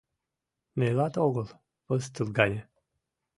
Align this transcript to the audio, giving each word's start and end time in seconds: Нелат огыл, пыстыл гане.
Нелат 0.79 1.15
огыл, 1.25 1.47
пыстыл 1.85 2.27
гане. 2.37 2.61